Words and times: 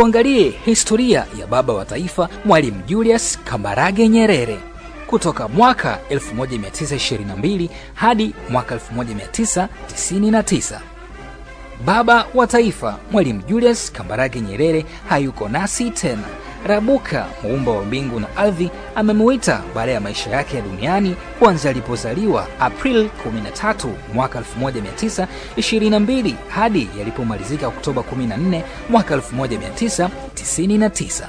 tuangalie 0.00 0.52
historia 0.64 1.26
ya 1.40 1.46
baba 1.46 1.72
wa 1.72 1.84
taifa 1.84 2.28
Mwalimu 2.44 2.82
Julius 2.86 3.38
Kambarage 3.44 4.08
Nyerere 4.08 4.58
kutoka 5.06 5.48
mwaka 5.48 5.98
1922 6.10 7.68
hadi 7.94 8.34
mwaka 8.50 8.74
1999. 8.94 10.80
Baba 11.84 12.26
wa 12.34 12.46
taifa 12.46 12.98
Mwalimu 13.10 13.42
Julius 13.48 13.92
Kambarage 13.92 14.40
Nyerere 14.40 14.84
hayuko 15.08 15.48
nasi 15.48 15.90
tena. 15.90 16.24
Rabuka, 16.66 17.26
muumba 17.42 17.72
wa 17.72 17.84
mbingu 17.84 18.20
na 18.20 18.36
ardhi, 18.36 18.70
amemuita 18.94 19.62
baada 19.74 19.92
ya 19.92 20.00
maisha 20.00 20.30
yake 20.30 20.56
ya 20.56 20.62
duniani 20.62 21.16
kuanzia 21.38 21.70
alipozaliwa 21.70 22.46
April 22.60 23.08
13 23.28 23.88
mwaka 24.14 24.40
1922 24.60 26.34
hadi 26.48 26.88
yalipomalizika 26.98 27.68
Oktoba 27.68 28.02
14 28.02 28.62
mwaka 28.88 29.16
1999. 29.16 31.26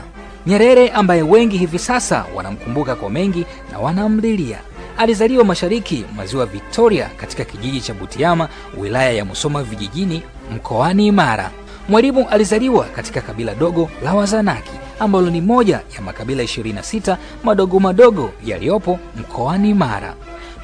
Nyerere 0.48 0.90
ambaye 0.90 1.22
wengi 1.22 1.58
hivi 1.58 1.80
sasa 1.80 2.26
wanamkumbuka 2.36 2.96
kwa 2.96 3.10
mengi 3.10 3.46
na 3.72 3.80
wanamlilia 3.80 4.58
alizaliwa 4.98 5.44
mashariki 5.46 6.06
mwa 6.16 6.26
ziwa 6.26 6.46
Victoria 6.46 7.10
katika 7.18 7.44
kijiji 7.46 7.82
cha 7.82 7.94
Butiama, 7.94 8.50
wilaya 8.78 9.12
ya 9.12 9.26
Musoma 9.26 9.64
vijijini, 9.64 10.24
mkoani 10.56 11.12
Mara. 11.12 11.52
Mwalimu 11.90 12.30
alizaliwa 12.30 12.86
katika 12.86 13.22
kabila 13.22 13.56
dogo 13.56 13.90
la 14.04 14.14
Wazanaki 14.14 14.72
ambalo 15.02 15.30
ni 15.30 15.42
moja 15.42 15.82
ya 15.96 16.02
makabila 16.02 16.44
26 16.44 17.18
madogo 17.44 17.80
madogo 17.80 18.32
yaliyopo 18.46 19.00
mkoani 19.20 19.74
Mara. 19.74 20.16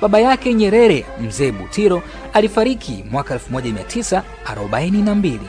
Baba 0.02 0.20
yake 0.20 0.54
Nyerere, 0.54 1.05
mzee 1.22 1.52
Butiro, 1.52 2.02
alifariki 2.34 3.04
mwaka 3.12 3.36
1942. 3.36 5.40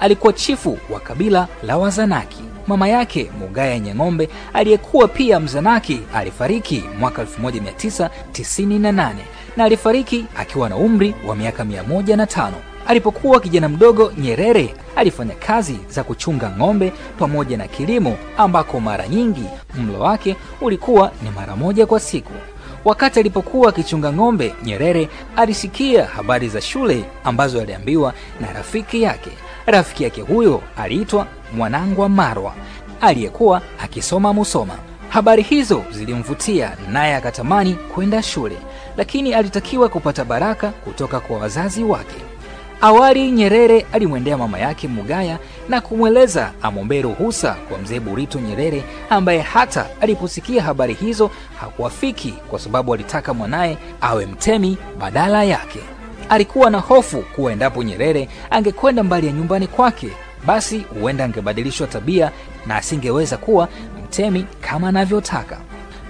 Alikuwa 0.00 0.32
chifu 0.32 0.78
wa 0.90 1.00
kabila 1.00 1.48
la 1.62 1.78
Wazanaki. 1.78 2.42
Mama 2.66 2.88
yake 2.88 3.30
Mugaya 3.40 3.78
Nyang'ombe 3.78 4.28
aliyekuwa 4.52 5.08
pia 5.08 5.40
Mzanaki 5.40 6.00
alifariki 6.14 6.84
mwaka 6.98 7.22
1998 7.22 9.12
na 9.56 9.64
alifariki 9.64 10.24
akiwa 10.36 10.68
na 10.68 10.76
umri 10.76 11.14
wa 11.26 11.36
miaka 11.36 11.64
105. 11.64 12.50
Alipokuwa 12.88 13.40
kijana 13.40 13.68
mdogo, 13.68 14.12
Nyerere 14.18 14.74
alifanya 14.96 15.34
kazi 15.34 15.78
za 15.88 16.04
kuchunga 16.04 16.50
ng'ombe 16.58 16.92
pamoja 17.18 17.56
na 17.56 17.68
kilimo, 17.68 18.16
ambako 18.38 18.80
mara 18.80 19.08
nyingi 19.08 19.44
mlo 19.74 20.00
wake 20.00 20.36
ulikuwa 20.60 21.12
ni 21.22 21.30
mara 21.30 21.56
moja 21.56 21.86
kwa 21.86 22.00
siku. 22.00 22.32
Wakati 22.84 23.20
alipokuwa 23.20 23.68
akichunga 23.68 24.12
ng'ombe, 24.12 24.54
Nyerere 24.64 25.08
alisikia 25.36 26.06
habari 26.06 26.48
za 26.48 26.60
shule 26.60 27.04
ambazo 27.24 27.60
aliambiwa 27.60 28.12
na 28.40 28.52
rafiki 28.52 29.02
yake. 29.02 29.30
Rafiki 29.66 30.04
yake 30.04 30.20
huyo 30.22 30.62
aliitwa 30.76 31.26
Mwanangwa 31.56 32.08
Marwa 32.08 32.54
aliyekuwa 33.00 33.62
akisoma 33.82 34.32
Musoma. 34.32 34.74
Habari 35.08 35.42
hizo 35.42 35.82
zilimvutia 35.92 36.76
naye 36.92 37.14
akatamani 37.14 37.74
kwenda 37.74 38.22
shule, 38.22 38.56
lakini 38.96 39.34
alitakiwa 39.34 39.88
kupata 39.88 40.24
baraka 40.24 40.68
kutoka 40.70 41.20
kwa 41.20 41.38
wazazi 41.38 41.84
wake. 41.84 42.27
Awali 42.80 43.30
Nyerere 43.30 43.86
alimwendea 43.92 44.36
mama 44.38 44.58
yake 44.58 44.88
Mugaya 44.88 45.38
na 45.68 45.80
kumweleza 45.80 46.52
amwombee 46.62 47.02
ruhusa 47.02 47.54
kwa 47.68 47.78
mzee 47.78 48.00
Burito 48.00 48.40
Nyerere, 48.40 48.84
ambaye 49.10 49.40
hata 49.40 49.86
aliposikia 50.00 50.62
habari 50.62 50.94
hizo 50.94 51.30
hakuafiki 51.60 52.30
kwa 52.50 52.58
sababu 52.58 52.94
alitaka 52.94 53.34
mwanaye 53.34 53.78
awe 54.00 54.26
mtemi 54.26 54.78
badala 54.98 55.44
yake. 55.44 55.80
Alikuwa 56.28 56.70
na 56.70 56.78
hofu 56.78 57.22
kuwa 57.22 57.52
endapo 57.52 57.82
Nyerere 57.82 58.28
angekwenda 58.50 59.02
mbali 59.02 59.26
ya 59.26 59.32
nyumbani 59.32 59.66
kwake, 59.66 60.10
basi 60.46 60.78
huenda 60.78 61.24
angebadilishwa 61.24 61.86
tabia 61.86 62.30
na 62.66 62.76
asingeweza 62.76 63.36
kuwa 63.36 63.68
mtemi 64.04 64.44
kama 64.60 64.88
anavyotaka. 64.88 65.58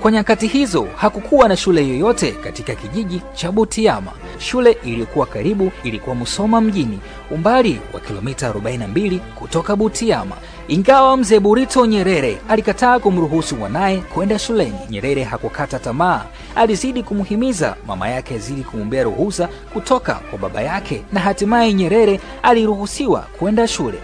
Kwa 0.02 0.10
nyakati 0.12 0.46
hizo 0.46 0.86
hakukuwa 0.96 1.48
na 1.48 1.56
shule 1.56 1.88
yoyote 1.88 2.32
katika 2.32 2.74
kijiji 2.74 3.22
cha 3.34 3.52
Butiama. 3.52 4.12
Shule 4.39 4.77
iliyokuwa 4.84 5.27
karibu 5.27 5.73
ilikuwa 5.83 6.17
Musoma 6.17 6.61
mjini, 6.61 6.98
umbali 7.30 7.80
wa 7.92 8.00
kilomita 8.00 8.50
42 8.50 9.18
kutoka 9.18 9.77
Butiama. 9.77 10.36
Ingawa 10.68 11.17
mzee 11.17 11.40
Burito 11.40 11.86
Nyerere 11.86 12.39
alikataa 12.48 12.98
kumruhusu 12.98 13.56
mwanaye 13.56 13.96
kwenda 13.96 14.39
shuleni, 14.39 14.78
Nyerere 14.90 15.23
hakukata 15.24 15.78
tamaa. 15.78 16.24
Alizidi 16.56 17.02
kumhimiza 17.02 17.77
mama 17.86 18.08
yake 18.08 18.34
azidi 18.34 18.62
kumwombea 18.62 19.02
ruhusa 19.02 19.48
kutoka 19.73 20.14
kwa 20.14 20.39
baba 20.39 20.62
yake, 20.62 21.02
na 21.12 21.20
hatimaye 21.20 21.73
Nyerere 21.74 22.20
aliruhusiwa 22.42 23.20
kwenda 23.39 23.67
shule. 23.68 23.98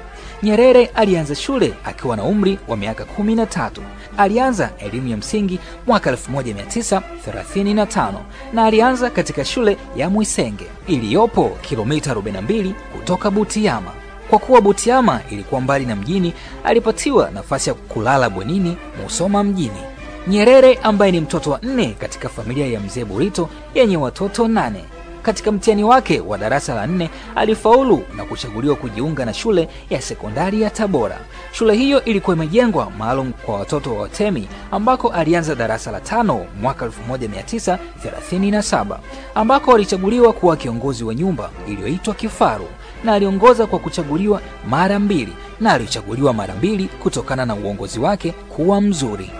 Nyerere 0.44 0.86
alianza 0.86 1.34
shule 1.34 1.74
akiwa 1.84 2.16
na 2.16 2.22
umri 2.22 2.58
wa 2.68 2.76
miaka 2.76 3.04
13. 3.04 3.70
Alianza 4.18 4.70
elimu 4.78 5.08
ya 5.08 5.16
msingi 5.16 5.60
mwaka 5.86 6.12
1935 6.12 8.12
na 8.52 8.64
alianza 8.64 9.10
katika 9.10 9.44
shule 9.44 9.76
ya 9.96 10.10
Mwisenge 10.10 10.66
iliyopo 10.86 11.48
kilomita 11.62 12.14
42 12.14 12.72
kutoka 12.72 13.30
Butiama. 13.30 13.90
Kwa 14.30 14.38
kuwa 14.38 14.60
Butiama 14.60 15.20
ilikuwa 15.30 15.60
mbali 15.60 15.86
na 15.86 15.96
mjini, 15.96 16.32
alipatiwa 16.64 17.30
nafasi 17.30 17.68
ya 17.70 17.74
kulala 17.74 18.30
bwenini 18.30 18.76
Musoma 19.02 19.44
mjini. 19.44 19.80
Nyerere 20.26 20.78
ambaye 20.82 21.12
ni 21.12 21.20
mtoto 21.20 21.50
wa 21.50 21.58
nne 21.62 21.96
katika 21.98 22.28
familia 22.28 22.66
ya 22.66 22.80
mzee 22.80 23.04
Burito 23.04 23.48
yenye 23.74 23.96
watoto 23.96 24.48
nane 24.48 24.84
katika 25.24 25.52
mtihani 25.52 25.84
wake 25.84 26.20
wa 26.20 26.38
darasa 26.38 26.74
la 26.74 26.86
nne 26.86 27.10
alifaulu 27.36 28.02
na 28.16 28.24
kuchaguliwa 28.24 28.76
kujiunga 28.76 29.24
na 29.24 29.34
shule 29.34 29.68
ya 29.90 30.00
sekondari 30.02 30.62
ya 30.62 30.70
Tabora. 30.70 31.18
Shule 31.52 31.74
hiyo 31.74 32.04
ilikuwa 32.04 32.36
imejengwa 32.36 32.90
maalum 32.98 33.32
kwa 33.32 33.58
watoto 33.58 33.94
wa 33.94 34.02
watemi, 34.02 34.48
ambako 34.70 35.08
alianza 35.08 35.54
darasa 35.54 35.90
la 35.90 36.00
tano 36.00 36.46
mwaka 36.60 36.86
1937 37.10 38.98
ambako 39.34 39.74
alichaguliwa 39.74 40.32
kuwa 40.32 40.56
kiongozi 40.56 41.04
wa 41.04 41.14
nyumba 41.14 41.50
iliyoitwa 41.68 42.14
Kifaru, 42.14 42.68
na 43.04 43.12
aliongoza 43.12 43.66
kwa 43.66 43.78
kuchaguliwa 43.78 44.40
mara 44.68 44.98
mbili, 44.98 45.32
na 45.60 45.72
alichaguliwa 45.72 46.32
mara 46.32 46.54
mbili 46.54 46.84
kutokana 47.02 47.46
na 47.46 47.54
uongozi 47.54 48.00
wake 48.00 48.32
kuwa 48.32 48.80
mzuri. 48.80 49.30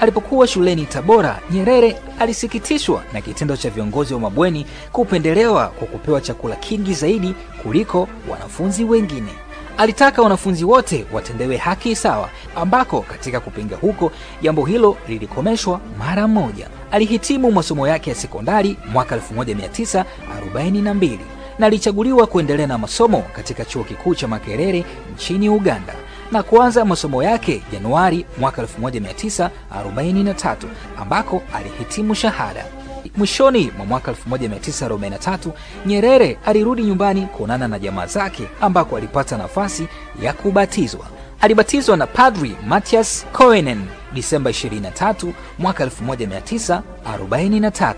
Alipokuwa 0.00 0.46
shuleni 0.46 0.86
Tabora, 0.86 1.38
Nyerere 1.50 1.96
alisikitishwa 2.18 3.02
na 3.12 3.20
kitendo 3.20 3.56
cha 3.56 3.70
viongozi 3.70 4.14
wa 4.14 4.20
mabweni 4.20 4.66
kupendelewa 4.92 5.68
kwa 5.68 5.86
kupewa 5.86 6.20
chakula 6.20 6.56
kingi 6.56 6.94
zaidi 6.94 7.34
kuliko 7.62 8.08
wanafunzi 8.28 8.84
wengine. 8.84 9.30
Alitaka 9.78 10.22
wanafunzi 10.22 10.64
wote 10.64 11.06
watendewe 11.12 11.56
haki 11.56 11.96
sawa, 11.96 12.28
ambako 12.56 13.00
katika 13.00 13.40
kupinga 13.40 13.76
huko 13.76 14.12
jambo 14.42 14.64
hilo 14.64 14.96
lilikomeshwa 15.08 15.80
mara 15.98 16.28
moja. 16.28 16.68
Alihitimu 16.90 17.52
masomo 17.52 17.88
yake 17.88 18.10
ya 18.10 18.16
sekondari 18.16 18.76
mwaka 18.92 19.16
1942 19.16 21.18
na 21.58 21.66
alichaguliwa 21.66 22.26
kuendelea 22.26 22.66
na 22.66 22.78
masomo 22.78 23.22
katika 23.32 23.64
chuo 23.64 23.84
kikuu 23.84 24.14
cha 24.14 24.28
Makerere 24.28 24.84
nchini 25.14 25.48
Uganda 25.48 25.94
na 26.32 26.42
kuanza 26.42 26.84
masomo 26.84 27.22
yake 27.22 27.62
Januari 27.72 28.26
mwaka 28.38 28.62
1943 28.62 30.56
ambako 31.00 31.42
alihitimu 31.54 32.14
shahada. 32.14 32.64
Mwishoni 33.16 33.72
mwa 33.76 33.86
mwaka 33.86 34.12
1943 34.30 35.50
Nyerere 35.86 36.38
alirudi 36.46 36.82
nyumbani 36.82 37.22
kuonana 37.26 37.68
na 37.68 37.78
jamaa 37.78 38.06
zake 38.06 38.48
ambako 38.60 38.96
alipata 38.96 39.38
nafasi 39.38 39.88
ya 40.22 40.32
kubatizwa. 40.32 41.06
Alibatizwa 41.40 41.96
na 41.96 42.06
Padri 42.06 42.56
Matias 42.66 43.26
Coenen 43.32 43.84
Disemba 44.14 44.50
23 44.50 45.32
mwaka 45.58 45.84
1943 45.86 47.94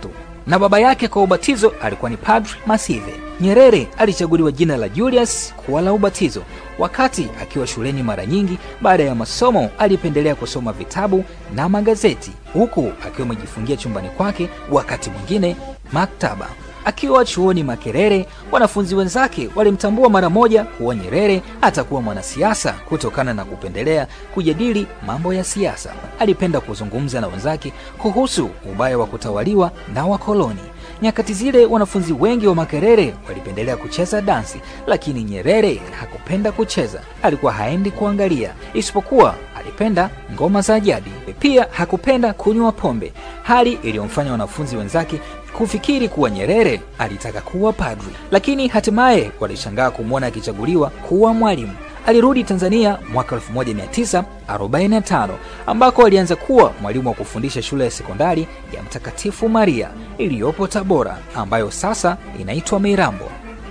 na 0.46 0.58
baba 0.58 0.78
yake 0.80 1.08
kwa 1.08 1.22
ubatizo 1.22 1.72
alikuwa 1.82 2.10
ni 2.10 2.16
Padri 2.16 2.54
Masive. 2.66 3.27
Nyerere 3.40 3.88
alichaguliwa 3.98 4.52
jina 4.52 4.76
la 4.76 4.88
Julius 4.88 5.54
kuwa 5.54 5.82
la 5.82 5.92
ubatizo. 5.92 6.42
Wakati 6.78 7.28
akiwa 7.42 7.66
shuleni, 7.66 8.02
mara 8.02 8.26
nyingi 8.26 8.58
baada 8.82 9.04
ya 9.04 9.14
masomo 9.14 9.70
alipendelea 9.78 10.34
kusoma 10.34 10.72
vitabu 10.72 11.24
na 11.54 11.68
magazeti, 11.68 12.30
huku 12.52 12.92
akiwa 13.06 13.26
amejifungia 13.26 13.76
chumbani 13.76 14.08
kwake, 14.08 14.48
wakati 14.70 15.10
mwingine 15.10 15.56
maktaba. 15.92 16.48
Akiwa 16.88 17.24
chuoni 17.24 17.62
Makerere, 17.64 18.26
wanafunzi 18.52 18.94
wenzake 18.94 19.48
walimtambua 19.56 20.08
mara 20.10 20.30
moja 20.30 20.64
kuwa 20.64 20.94
Nyerere 20.94 21.42
atakuwa 21.62 22.02
mwanasiasa 22.02 22.72
kutokana 22.72 23.34
na 23.34 23.44
kupendelea 23.44 24.06
kujadili 24.34 24.86
mambo 25.06 25.34
ya 25.34 25.44
siasa. 25.44 25.92
Alipenda 26.18 26.60
kuzungumza 26.60 27.20
na 27.20 27.26
wenzake 27.26 27.72
kuhusu 27.98 28.50
ubaya 28.72 28.98
wa 28.98 29.06
kutawaliwa 29.06 29.70
na 29.94 30.06
wakoloni. 30.06 30.60
Nyakati 31.02 31.34
zile 31.34 31.66
wanafunzi 31.66 32.12
wengi 32.12 32.46
wa 32.46 32.54
Makerere 32.54 33.14
walipendelea 33.28 33.76
kucheza 33.76 34.20
dansi, 34.22 34.60
lakini 34.86 35.24
Nyerere 35.24 35.80
hakupenda 36.00 36.52
kucheza, 36.52 37.00
alikuwa 37.22 37.52
haendi 37.52 37.90
kuangalia, 37.90 38.54
isipokuwa 38.74 39.34
alipenda 39.68 40.10
ngoma 40.32 40.60
za 40.60 40.80
jadi. 40.80 41.10
Pia 41.38 41.66
hakupenda 41.70 42.32
kunywa 42.32 42.72
pombe, 42.72 43.12
hali 43.42 43.72
iliyomfanya 43.82 44.32
wanafunzi 44.32 44.76
wenzake 44.76 45.20
kufikiri 45.52 46.08
kuwa 46.08 46.30
Nyerere 46.30 46.80
alitaka 46.98 47.40
kuwa 47.40 47.72
padri, 47.72 48.08
lakini 48.30 48.68
hatimaye 48.68 49.30
walishangaa 49.40 49.90
kumwona 49.90 50.26
akichaguliwa 50.26 50.90
kuwa 50.90 51.34
mwalimu. 51.34 51.72
alirudi 52.06 52.44
Tanzania 52.44 52.98
mwaka 53.12 53.36
1945 53.36 55.28
ambako 55.66 56.06
alianza 56.06 56.36
kuwa 56.36 56.72
mwalimu 56.82 57.08
wa 57.08 57.14
kufundisha 57.14 57.62
shule 57.62 57.84
ya 57.84 57.90
sekondari 57.90 58.46
ya 58.76 58.82
Mtakatifu 58.82 59.48
Maria 59.48 59.88
iliyopo 60.18 60.66
Tabora 60.66 61.18
ambayo 61.34 61.70
sasa 61.70 62.16
inaitwa 62.40 62.80
Mirambo. 62.80 63.24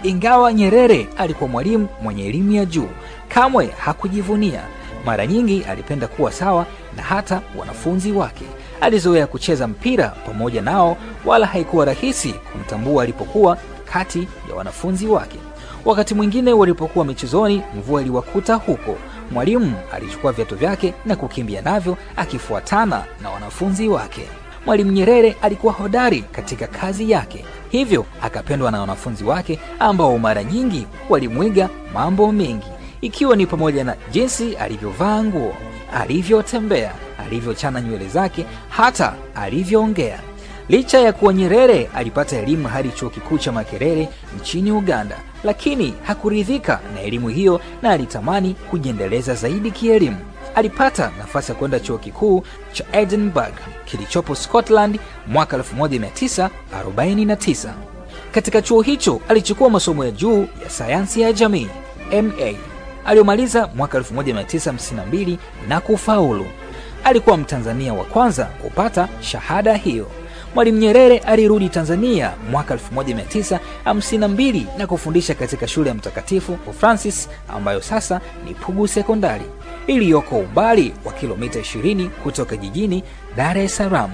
Ingawa 0.04 0.54
Nyerere 0.54 1.08
alikuwa 1.18 1.50
mwalimu 1.50 1.88
mwenye 2.02 2.26
elimu 2.28 2.52
ya 2.52 2.66
juu, 2.66 2.90
kamwe 3.30 3.70
hakujivunia. 3.78 4.62
Mara 5.06 5.28
nyingi 5.28 5.64
alipenda 5.64 6.08
kuwa 6.08 6.32
sawa 6.32 6.66
na 6.98 7.04
hata 7.04 7.42
wanafunzi 7.58 8.12
wake. 8.12 8.46
Alizoea 8.82 9.28
kucheza 9.28 9.68
mpira 9.68 10.08
pamoja 10.10 10.62
nao, 10.62 10.98
wala 11.26 11.46
haikuwa 11.46 11.86
rahisi 11.86 12.34
kumtambua 12.52 13.04
alipokuwa 13.04 13.58
kati 13.94 14.28
ya 14.50 14.56
wanafunzi 14.56 15.08
wake. 15.08 15.38
Wakati 15.86 16.14
mwingine 16.16 16.54
walipokuwa 16.54 17.06
michezoni, 17.06 17.62
mvua 17.78 18.02
iliwakuta 18.02 18.56
huko. 18.56 18.96
Mwalimu 19.32 19.74
alichukua 19.94 20.32
viatu 20.32 20.56
vyake 20.56 20.94
na 21.06 21.16
kukimbia 21.16 21.62
navyo 21.62 21.98
akifuatana 22.16 23.04
na 23.22 23.30
wanafunzi 23.30 23.88
wake. 23.90 24.22
Mwalimu 24.66 24.92
Nyerere 24.92 25.36
alikuwa 25.42 25.74
hodari 25.74 26.22
katika 26.22 26.68
kazi 26.68 27.12
yake, 27.12 27.46
hivyo 27.70 28.06
akapendwa 28.22 28.72
na 28.72 28.82
wanafunzi 28.82 29.24
wake 29.24 29.60
ambao 29.80 30.18
mara 30.18 30.44
nyingi 30.44 30.88
walimwiga 31.10 31.70
mambo 31.94 32.32
mengi, 32.32 32.68
ikiwa 33.02 33.36
ni 33.36 33.46
pamoja 33.46 33.84
na 33.84 33.96
jinsi 34.12 34.56
alivyovaa 34.56 35.24
nguo, 35.24 35.56
alivyotembea, 35.94 36.92
alivyochana 37.26 37.82
nywele 37.82 38.08
zake, 38.08 38.46
hata 38.70 39.14
alivyoongea. 39.36 40.20
Licha 40.70 41.00
ya 41.00 41.14
kuwa 41.14 41.34
Nyerere 41.34 41.90
alipata 41.96 42.38
elimu 42.38 42.68
hadi 42.68 42.90
chuo 42.90 43.10
kikuu 43.10 43.38
cha 43.38 43.52
Makerere 43.52 44.10
nchini 44.42 44.72
Uganda, 44.72 45.18
lakini 45.44 45.94
hakuridhika 46.04 46.80
na 46.94 47.02
elimu 47.02 47.30
hiyo 47.30 47.62
na 47.82 47.90
alitamani 47.92 48.54
kujiendeleza 48.70 49.36
zaidi 49.36 49.72
kielimu. 49.72 50.18
Alipata 50.56 51.12
nafasi 51.18 51.52
ya 51.52 51.58
kwenda 51.58 51.80
chuo 51.80 51.98
kikuu 51.98 52.44
cha 52.72 52.84
Edinburgh 52.92 53.56
kilichopo 53.86 54.36
Scotland 54.36 55.00
mwaka 55.28 55.58
1949. 55.58 57.74
Katika 58.32 58.62
chuo 58.62 58.82
hicho 58.82 59.22
alichukua 59.30 59.70
masomo 59.70 60.06
ya 60.06 60.12
juu 60.12 60.48
ya 60.64 60.70
sayansi 60.70 61.22
ya 61.22 61.34
jamii 61.34 61.68
MA 62.12 62.54
aliyomaliza 63.08 63.70
mwaka 63.76 64.00
1952 64.00 65.38
na 65.68 65.82
kufaulu. 65.82 66.46
Alikuwa 67.04 67.38
Mtanzania 67.38 67.94
wa 67.94 68.04
kwanza 68.06 68.46
kupata 68.46 69.08
shahada 69.22 69.74
hiyo. 69.76 70.12
Mwalimu 70.56 70.78
Nyerere 70.78 71.18
alirudi 71.18 71.70
Tanzania 71.70 72.32
mwaka 72.52 72.76
1952 72.76 74.64
na 74.78 74.88
kufundisha 74.88 75.34
katika 75.36 75.68
shule 75.68 75.90
ya 75.90 75.96
Mtakatifu 75.96 76.58
Francis 76.80 77.30
ambayo 77.50 77.82
sasa 77.82 78.22
ni 78.46 78.54
Pugu 78.54 78.88
Sekondari 78.88 79.46
iliyoko 79.88 80.36
umbali 80.38 80.94
wa 81.06 81.14
kilomita 81.14 81.60
20 81.60 82.10
kutoka 82.10 82.58
jijini 82.58 83.04
Dar 83.36 83.58
es 83.58 83.76
Salaam. 83.78 84.12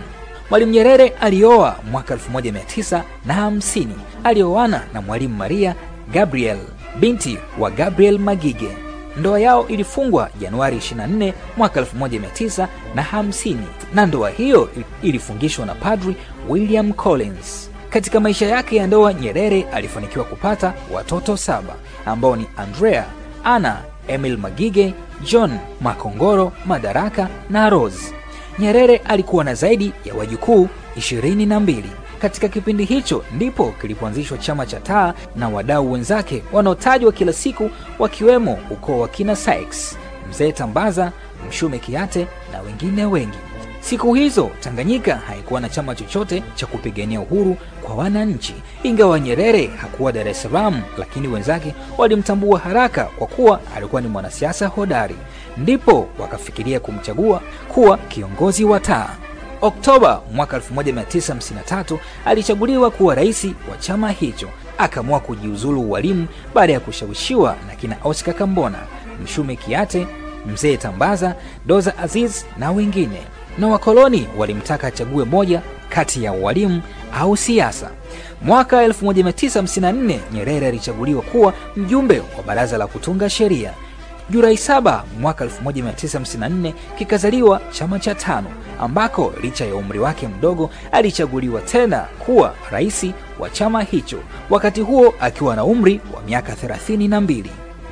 Mwalimu 0.50 0.72
Nyerere 0.72 1.08
alioa 1.10 1.76
mwaka 1.92 2.16
1950. 2.16 3.88
Alioana 4.24 4.82
na 4.94 5.02
Mwalimu 5.02 5.36
Maria 5.36 5.76
Gabriel, 6.12 6.58
binti 7.00 7.38
wa 7.60 7.72
Gabriel 7.72 8.20
Magige. 8.20 8.83
Ndoa 9.18 9.40
yao 9.40 9.68
ilifungwa 9.68 10.30
Januari 10.40 10.78
24 10.78 11.34
mwaka 11.58 11.82
1950 11.82 13.56
na 13.94 14.06
ndoa 14.06 14.30
hiyo 14.30 14.70
ilifungishwa 15.02 15.66
na 15.66 15.76
Padri 15.76 16.16
William 16.50 16.94
Collins. 16.94 17.70
Katika 17.90 18.20
maisha 18.20 18.46
yake 18.48 18.76
ya 18.76 18.88
ndoa, 18.88 19.14
Nyerere 19.14 19.64
alifanikiwa 19.74 20.26
kupata 20.26 20.74
watoto 20.94 21.38
saba 21.38 21.76
ambao 22.06 22.36
ni 22.36 22.46
Andrea, 22.58 23.06
Anna, 23.44 23.78
Emil 24.08 24.38
Magige, 24.38 24.94
John 25.24 25.52
Makongoro, 25.82 26.52
Madaraka 26.66 27.28
na 27.50 27.70
Rose. 27.70 28.14
Nyerere 28.60 28.98
alikuwa 28.98 29.44
na 29.44 29.54
zaidi 29.54 29.94
ya 30.06 30.14
wajukuu 30.14 30.68
ishirini 30.96 31.46
na 31.46 31.60
mbili. 31.60 31.90
Katika 32.24 32.48
kipindi 32.48 32.86
hicho 32.86 33.24
ndipo 33.36 33.72
kilipoanzishwa 33.82 34.38
chama 34.38 34.66
cha 34.66 34.80
taa 34.80 35.14
na 35.36 35.50
wadau 35.50 35.92
wenzake 35.92 36.44
wanaotajwa 36.52 37.12
kila 37.12 37.34
siku 37.34 37.70
wakiwemo 38.00 38.60
ukoo 38.72 39.00
wa 39.00 39.08
kina 39.08 39.36
Sykes, 39.36 39.98
mzee 40.30 40.52
Tambaza, 40.52 41.12
Mshume 41.50 41.80
Kiate 41.80 42.28
na 42.52 42.62
wengine 42.62 43.06
wengi. 43.06 43.38
Siku 43.80 44.14
hizo 44.14 44.52
Tanganyika 44.60 45.16
haikuwa 45.16 45.62
na 45.62 45.70
chama 45.70 45.96
chochote 45.96 46.44
cha 46.56 46.66
kupigania 46.66 47.22
uhuru 47.22 47.58
kwa 47.82 47.96
wananchi. 47.96 48.56
Ingawa 48.84 49.20
Nyerere 49.20 49.68
hakuwa 49.68 50.12
Dar 50.12 50.28
es 50.28 50.42
Salaam, 50.42 50.82
lakini 50.98 51.28
wenzake 51.28 51.76
walimtambua 51.98 52.60
haraka 52.60 53.04
kwa 53.04 53.28
kuwa 53.28 53.60
alikuwa 53.76 54.02
ni 54.02 54.08
mwanasiasa 54.08 54.68
hodari, 54.68 55.16
ndipo 55.58 56.08
wakafikiria 56.20 56.80
kumchagua 56.80 57.42
kuwa 57.68 57.98
kiongozi 57.98 58.64
wa 58.66 58.80
taa. 58.80 59.10
Oktoba 59.66 60.22
mwaka 60.34 60.58
1953 60.58 61.98
alichaguliwa 62.26 62.92
kuwa 62.92 63.16
rais 63.16 63.46
wa 63.72 63.78
chama 63.80 64.12
hicho. 64.12 64.50
Akaamua 64.78 65.20
kujiuzulu 65.20 65.82
ualimu 65.82 66.28
baada 66.54 66.74
ya 66.74 66.80
kushawishiwa 66.80 67.56
na 67.68 67.76
kina 67.76 67.96
Oscar 68.04 68.34
Kambona, 68.36 68.78
Mshume 69.24 69.56
Kiate, 69.56 70.08
mzee 70.54 70.78
Tambaza, 70.78 71.36
Doza 71.66 71.98
Aziz 71.98 72.44
na 72.58 72.72
wengine, 72.72 73.22
na 73.58 73.68
wakoloni 73.68 74.28
walimtaka 74.38 74.88
achague 74.88 75.24
moja 75.26 75.62
kati 75.90 76.24
ya 76.24 76.34
ualimu 76.34 76.82
au 77.20 77.38
siasa. 77.38 77.90
Mwaka 78.42 78.88
1954 78.88 80.20
Nyerere 80.34 80.68
alichaguliwa 80.68 81.22
kuwa 81.22 81.54
mjumbe 81.76 82.20
wa 82.38 82.44
baraza 82.48 82.78
la 82.78 82.88
kutunga 82.88 83.30
sheria. 83.30 83.74
Julai 84.30 84.54
7 84.56 85.02
mwaka 85.20 85.46
1954 85.46 86.74
kikazaliwa 86.98 87.62
chama 87.72 88.00
cha 88.00 88.16
tano 88.16 88.48
ambako 88.80 89.34
licha 89.42 89.66
ya 89.66 89.76
umri 89.76 90.00
wake 90.00 90.28
mdogo 90.28 90.70
alichaguliwa 90.92 91.62
tena 91.62 92.00
kuwa 92.20 92.54
rais 92.72 93.06
wa 93.40 93.50
chama 93.50 93.82
hicho, 93.84 94.20
wakati 94.50 94.82
huo 94.82 95.14
akiwa 95.20 95.56
na 95.56 95.64
umri 95.64 96.02
wa 96.16 96.22
miaka 96.22 96.54
32. 96.54 97.44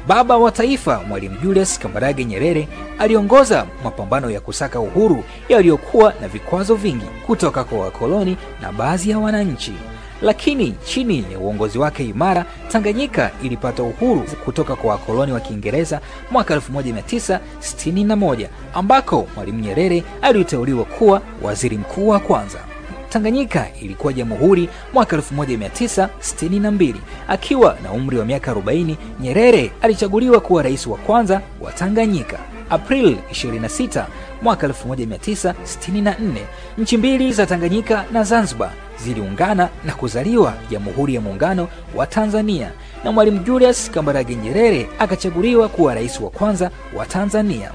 Baba 0.08 0.38
wa 0.38 0.52
taifa 0.52 1.02
Mwalimu 1.08 1.38
Julius 1.44 1.80
Kambarage 1.80 2.26
Nyerere 2.26 2.68
aliongoza 3.00 3.66
mapambano 3.84 4.30
ya 4.30 4.40
kusaka 4.40 4.80
uhuru 4.80 5.24
yaliyokuwa 5.50 6.14
na 6.22 6.28
vikwazo 6.28 6.76
vingi 6.76 7.06
kutoka 7.26 7.64
kwa 7.64 7.80
wakoloni 7.80 8.38
na 8.62 8.72
baadhi 8.72 9.10
ya 9.10 9.20
wananchi. 9.20 9.74
Lakini 10.22 10.72
chini 10.86 11.26
ya 11.32 11.40
uongozi 11.40 11.78
wake 11.80 12.06
imara, 12.06 12.46
Tanganyika 12.72 13.32
ilipata 13.44 13.84
uhuru 13.84 14.24
kutoka 14.46 14.76
kwa 14.76 14.92
wakoloni 14.92 15.32
wa 15.32 15.40
Kiingereza 15.40 16.02
mwaka 16.32 16.56
1961 16.56 18.48
ambako 18.74 19.28
Mwalimu 19.36 19.60
Nyerere 19.60 20.04
aliteuliwa 20.22 20.86
kuwa 20.86 21.22
waziri 21.42 21.78
mkuu 21.78 22.08
wa 22.08 22.20
kwanza. 22.20 22.60
Tanganyika 23.10 23.68
ilikuwa 23.82 24.14
jamhuri 24.14 24.70
mwaka 24.94 25.18
1962. 25.18 26.94
Akiwa 27.28 27.78
na 27.84 27.92
umri 27.92 28.18
wa 28.18 28.26
miaka 28.26 28.52
40, 28.54 28.96
Nyerere 29.20 29.72
alichaguliwa 29.82 30.40
kuwa 30.40 30.64
rais 30.64 30.88
wa 30.88 30.98
kwanza 30.98 31.42
wa 31.62 31.72
Tanganyika. 31.72 32.40
April 32.72 33.18
26 33.32 34.06
mwaka 34.42 34.68
1964, 34.68 36.14
nchi 36.78 36.98
mbili 36.98 37.34
za 37.34 37.46
Tanganyika 37.46 38.06
na 38.12 38.24
Zanzibar 38.24 38.72
ziliungana 39.04 39.70
na 39.86 39.94
kuzaliwa 39.94 40.54
Jamhuri 40.70 41.16
ya 41.16 41.22
Muungano 41.22 41.68
wa 41.96 42.08
Tanzania, 42.08 42.72
na 43.04 43.12
Mwalimu 43.12 43.40
Julius 43.40 43.92
Kambarage 43.92 44.36
Nyerere 44.36 44.90
akachaguliwa 45.00 45.70
kuwa 45.70 45.96
rais 45.96 46.22
wa 46.22 46.30
kwanza 46.30 46.72
wa 46.96 47.06
Tanzania. 47.06 47.72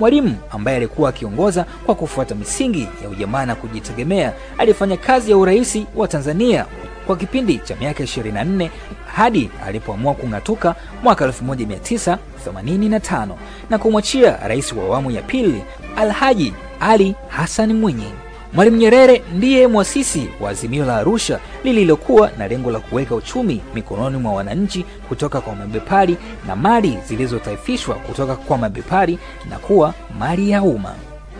Mwalimu 0.00 0.36
ambaye 0.50 0.76
alikuwa 0.76 1.08
akiongoza 1.10 1.64
kwa 1.86 1.94
kufuata 1.94 2.34
misingi 2.34 2.88
ya 3.02 3.08
ujamaa 3.08 3.46
na 3.46 3.54
kujitegemea, 3.54 4.32
alifanya 4.58 4.96
kazi 4.96 5.30
ya 5.30 5.36
urais 5.36 5.78
wa 5.96 6.08
Tanzania 6.08 6.66
kwa 7.06 7.16
kipindi 7.16 7.58
cha 7.58 7.76
miaka 7.76 8.02
24 8.04 8.68
hadi 9.06 9.50
alipoamua 9.66 10.14
kung'atuka 10.14 10.74
mwaka 11.02 11.26
1985 11.26 13.28
na 13.70 13.78
kumwachia 13.78 14.36
rais 14.48 14.72
wa 14.72 14.84
awamu 14.84 15.10
ya 15.10 15.22
pili 15.22 15.62
Alhaji 15.96 16.52
Ali 16.80 17.14
Hassan 17.28 17.72
Mwinyi. 17.72 18.12
Mwalimu 18.52 18.76
Nyerere 18.76 19.22
ndiye 19.36 19.66
mwasisi 19.66 20.28
wa 20.40 20.50
Azimio 20.50 20.84
la 20.84 20.96
Arusha 20.96 21.38
lililokuwa 21.64 22.30
na 22.38 22.48
lengo 22.48 22.70
la 22.70 22.80
kuweka 22.80 23.14
uchumi 23.14 23.60
mikononi 23.74 24.18
mwa 24.18 24.32
wananchi 24.32 24.84
kutoka 25.08 25.40
kwa 25.40 25.54
mabepari 25.54 26.16
na 26.46 26.56
mali 26.56 26.98
zilizotaifishwa 27.08 27.94
kutoka 27.94 28.36
kwa 28.36 28.58
mabepari 28.58 29.18
na 29.50 29.58
kuwa 29.58 29.94
mali 30.18 30.50
ya 30.50 30.62
umma. 30.62 30.94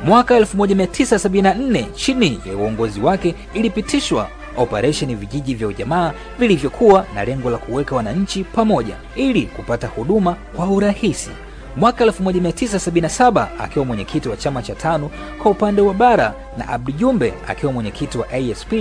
Mwaka 0.05 0.39
1974 0.41 1.93
chini 1.93 2.41
ya 2.47 2.57
uongozi 2.57 3.01
wake 3.01 3.35
ilipitishwa 3.55 4.29
operesheni 4.57 5.15
vijiji 5.15 5.55
vya 5.55 5.69
ujamaa 5.69 6.13
vilivyokuwa 6.39 7.07
na 7.15 7.25
lengo 7.25 7.51
la 7.51 7.59
kuweka 7.59 7.97
wananchi 7.97 8.45
pamoja 8.45 8.97
ili 9.17 9.43
kupata 9.47 9.87
huduma 9.87 10.37
kwa 10.57 10.67
urahisi. 10.67 11.31
Mwaka 11.77 12.05
1977 12.05 13.47
akiwa 13.59 13.85
mwenyekiti 13.85 14.29
wa 14.29 14.37
chama 14.37 14.63
cha 14.63 14.75
tano 14.75 15.11
kwa 15.43 15.51
upande 15.51 15.83
wa 15.83 15.95
bara 15.95 16.35
na 16.59 16.69
Abdi 16.69 16.93
Jumbe 16.93 17.35
akiwa 17.49 17.73
mwenyekiti 17.73 18.19
wa 18.19 18.27
ASP 18.31 18.73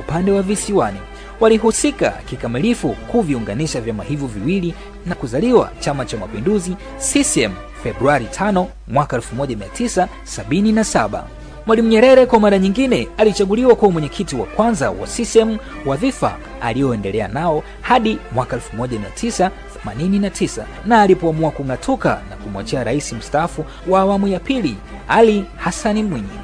upande 0.00 0.32
wa 0.32 0.42
visiwani, 0.42 0.98
walihusika 1.40 2.10
kikamilifu 2.10 2.88
kuviunganisha 2.88 3.80
vyama 3.80 4.04
hivyo 4.04 4.26
viwili 4.28 4.74
na 5.06 5.14
kuzaliwa 5.14 5.70
Chama 5.80 6.04
cha 6.04 6.16
Mapinduzi 6.16 6.76
CCM 6.98 7.52
Februari 7.82 8.24
5 8.26 8.66
mwaka 8.88 9.16
1977. 9.16 11.22
Mwalimu 11.70 11.88
Nyerere 11.88 12.26
kwa 12.26 12.40
mara 12.40 12.58
nyingine 12.58 13.08
alichaguliwa 13.16 13.74
kuwa 13.76 13.90
mwenyekiti 13.90 14.36
wa 14.36 14.46
kwanza 14.46 14.90
wa 14.90 15.06
CCM, 15.06 15.56
wadhifa 15.86 16.36
aliyoendelea 16.60 17.28
nao 17.28 17.62
hadi 17.80 18.18
mwaka 18.34 18.56
1989 18.78 20.64
na 20.86 21.00
alipoamua 21.02 21.50
kung'atuka 21.50 22.22
na 22.30 22.36
kumwachia 22.36 22.84
rais 22.84 23.12
mstaafu 23.12 23.64
wa 23.88 24.00
awamu 24.00 24.28
ya 24.28 24.40
pili 24.40 24.76
Ali 25.08 25.44
hasani 25.56 26.02
Mwinyi. 26.02 26.38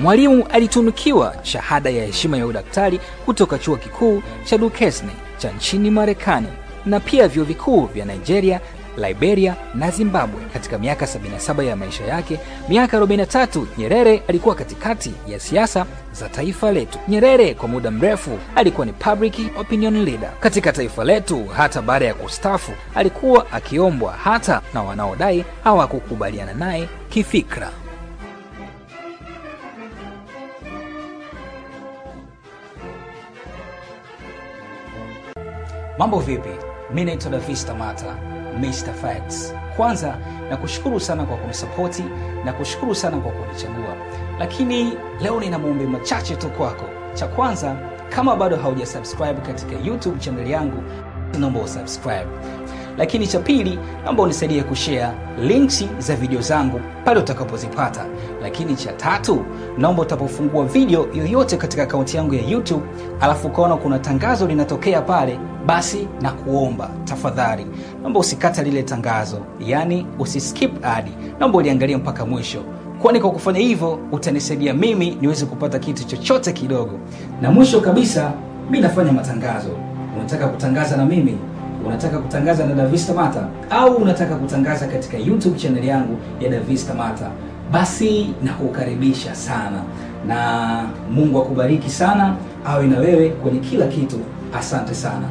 Mwalimu 0.00 0.44
alitunukiwa 0.50 1.34
shahada 1.42 1.90
ya 1.90 2.06
heshima 2.06 2.36
ya 2.36 2.46
udaktari 2.46 3.00
kutoka 3.24 3.58
chuo 3.58 3.76
kikuu 3.76 4.22
cha 4.44 4.58
Duquesne 4.58 5.12
cha 5.38 5.50
nchini 5.52 5.90
Marekani 5.90 6.48
na 6.86 7.00
pia 7.00 7.28
vyuo 7.28 7.44
vikuu 7.44 7.86
vya 7.86 8.04
Nigeria, 8.04 8.60
Liberia 8.98 9.56
na 9.74 9.90
Zimbabwe. 9.90 10.40
Katika 10.52 10.78
miaka 10.78 11.06
77 11.06 11.62
ya 11.64 11.76
maisha 11.76 12.04
yake, 12.04 12.40
miaka 12.68 12.98
43 13.00 13.64
Nyerere 13.78 14.22
alikuwa 14.28 14.54
katikati 14.54 15.12
ya 15.26 15.40
siasa 15.40 15.86
za 16.12 16.28
taifa 16.28 16.72
letu. 16.72 16.98
Nyerere 17.08 17.54
kwa 17.54 17.68
muda 17.68 17.90
mrefu 17.90 18.38
alikuwa 18.54 18.86
ni 18.86 18.92
public 18.92 19.34
opinion 19.60 20.04
leader 20.04 20.30
katika 20.40 20.72
taifa 20.72 21.04
letu. 21.04 21.46
Hata 21.56 21.82
baada 21.82 22.04
ya 22.04 22.14
kustafu, 22.14 22.72
alikuwa 22.94 23.52
akiombwa 23.52 24.12
hata 24.12 24.60
na 24.74 24.82
wanaodai 24.82 25.44
hawakukubaliana 25.64 26.54
naye 26.54 26.88
kifikra. 27.08 27.70
Mambo 35.98 36.20
vipi? 36.20 36.48
Mi 36.94 37.04
naitwa 37.04 37.30
Davista 37.30 37.74
Mr 38.60 38.92
Facts. 38.94 39.54
Kwanza 39.76 40.16
nakushukuru 40.50 41.00
sana 41.00 41.24
kwa 41.24 41.36
kunisapoti 41.36 42.04
na 42.44 42.52
kushukuru 42.52 42.94
sana 42.94 43.16
kwa 43.16 43.32
kunichagua, 43.32 43.94
lakini 44.38 44.92
leo 45.20 45.40
nina 45.40 45.58
maombi 45.58 45.84
machache 45.86 46.36
tu 46.36 46.48
kwako. 46.50 46.84
Cha 47.14 47.26
kwanza, 47.28 47.76
kama 48.08 48.36
bado 48.36 48.56
haujasubscribe 48.56 49.40
katika 49.40 49.72
YouTube 49.84 50.18
channel 50.18 50.50
yangu, 50.50 50.82
naomba 51.38 51.60
usubscribe. 51.60 52.26
Lakini 52.98 53.26
cha 53.26 53.38
pili, 53.38 53.78
naomba 54.04 54.22
unisaidie 54.22 54.62
kushare 54.62 55.08
links 55.42 55.84
za 55.98 56.16
video 56.16 56.40
zangu 56.40 56.80
pale 57.04 57.20
utakapozipata. 57.20 58.04
Lakini 58.42 58.76
cha 58.76 58.92
tatu, 58.92 59.44
naomba 59.78 60.02
utapofungua 60.02 60.64
video 60.64 61.08
yoyote 61.14 61.56
katika 61.56 61.82
akaunti 61.82 62.16
yangu 62.16 62.34
ya 62.34 62.42
YouTube 62.42 62.82
alafu 63.20 63.46
ukaona 63.46 63.76
kuna 63.76 63.98
tangazo 63.98 64.46
linatokea 64.46 65.02
pale, 65.02 65.38
basi 65.66 66.08
na 66.20 66.30
kuomba 66.32 66.90
tafadhali, 67.04 67.66
naomba 68.02 68.20
usikata 68.20 68.62
lile 68.62 68.82
tangazo, 68.82 69.38
yaani 69.60 70.06
usiskip 70.18 70.84
ad, 70.86 71.08
naomba 71.40 71.58
uliangalie 71.58 71.96
mpaka 71.96 72.26
mwisho, 72.26 72.62
kwani 73.02 73.20
kwa 73.20 73.30
kufanya 73.30 73.60
hivyo 73.60 73.98
utanisaidia 74.12 74.74
mimi 74.74 75.18
niweze 75.20 75.46
kupata 75.46 75.78
kitu 75.78 76.04
chochote 76.06 76.52
kidogo. 76.52 76.98
Na 77.42 77.50
mwisho 77.50 77.80
kabisa, 77.80 78.32
mi 78.70 78.80
nafanya 78.80 79.12
matangazo. 79.12 79.70
Unataka 80.16 80.48
kutangaza 80.48 80.96
na 80.96 81.04
mimi 81.06 81.38
unataka 81.86 82.18
kutangaza 82.18 82.66
na 82.66 82.74
Davista 82.74 83.14
Mata 83.14 83.48
au 83.70 83.94
unataka 83.94 84.34
kutangaza 84.36 84.86
katika 84.86 85.16
YouTube 85.18 85.58
channel 85.58 85.84
yangu 85.84 86.16
ya 86.40 86.48
Davista 86.50 86.94
Mata, 86.94 87.30
basi 87.72 88.34
nakukaribisha 88.42 89.34
sana, 89.34 89.82
na 90.26 90.84
Mungu 91.10 91.38
akubariki 91.38 91.90
sana, 91.90 92.34
awe 92.66 92.86
na 92.86 92.98
wewe 92.98 93.28
kwenye 93.30 93.58
kila 93.60 93.86
kitu. 93.86 94.16
Asante 94.58 94.94
sana. 94.94 95.26